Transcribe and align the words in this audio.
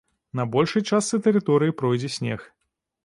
На 0.37 0.45
большай 0.53 0.83
частцы 0.91 1.19
тэрыторыі 1.27 1.77
пройдзе 1.83 2.09
снег. 2.17 2.51